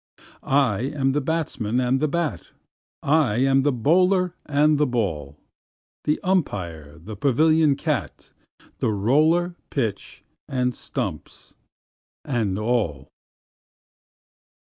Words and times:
I 0.41 0.79
am 0.95 1.11
the 1.11 1.21
batsman 1.21 1.79
and 1.79 1.99
the 1.99 2.07
bat, 2.07 2.49
I 3.03 3.35
am 3.35 3.61
the 3.61 3.71
bowler 3.71 4.33
and 4.47 4.79
the 4.79 4.87
ball, 4.87 5.37
The 6.05 6.19
umpire, 6.23 6.97
the 6.97 7.15
pavilion 7.15 7.75
cat, 7.75 8.33
The 8.79 8.89
roller, 8.91 9.53
pitch, 9.69 10.23
and 10.47 10.73
stumps, 10.73 11.53
and 12.25 12.57
all. 12.57 13.09